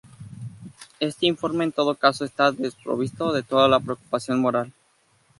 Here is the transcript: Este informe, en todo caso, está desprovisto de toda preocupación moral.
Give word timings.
Este 0.99 1.27
informe, 1.27 1.63
en 1.63 1.71
todo 1.71 1.93
caso, 1.93 2.25
está 2.25 2.51
desprovisto 2.51 3.31
de 3.33 3.43
toda 3.43 3.79
preocupación 3.79 4.39
moral. 4.41 4.73